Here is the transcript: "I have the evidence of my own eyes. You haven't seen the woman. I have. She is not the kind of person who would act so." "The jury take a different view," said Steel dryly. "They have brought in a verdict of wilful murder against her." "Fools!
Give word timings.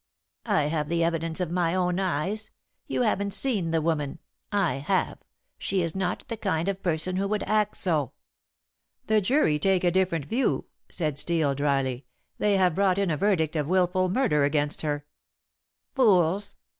"I 0.47 0.63
have 0.63 0.89
the 0.89 1.03
evidence 1.03 1.39
of 1.39 1.51
my 1.51 1.75
own 1.75 1.99
eyes. 1.99 2.49
You 2.87 3.03
haven't 3.03 3.35
seen 3.35 3.69
the 3.69 3.83
woman. 3.83 4.17
I 4.51 4.77
have. 4.79 5.19
She 5.59 5.83
is 5.83 5.93
not 5.95 6.25
the 6.27 6.37
kind 6.37 6.67
of 6.67 6.81
person 6.81 7.17
who 7.17 7.27
would 7.27 7.43
act 7.43 7.77
so." 7.77 8.13
"The 9.05 9.21
jury 9.21 9.59
take 9.59 9.83
a 9.83 9.91
different 9.91 10.25
view," 10.25 10.65
said 10.89 11.19
Steel 11.19 11.53
dryly. 11.53 12.07
"They 12.39 12.57
have 12.57 12.73
brought 12.73 12.97
in 12.97 13.11
a 13.11 13.15
verdict 13.17 13.55
of 13.55 13.67
wilful 13.67 14.09
murder 14.09 14.43
against 14.43 14.81
her." 14.81 15.05
"Fools! 15.93 16.55